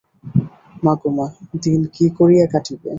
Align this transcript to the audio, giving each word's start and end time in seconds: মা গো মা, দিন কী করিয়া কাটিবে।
মা 0.83 0.93
গো 0.99 1.09
মা, 1.17 1.25
দিন 1.63 1.81
কী 1.95 2.05
করিয়া 2.17 2.45
কাটিবে। 2.53 2.89